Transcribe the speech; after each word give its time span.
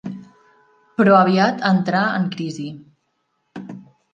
Però 1.01 1.13
aviat 1.17 1.61
entrà 1.73 2.01
en 2.21 2.25
crisi. 2.37 2.67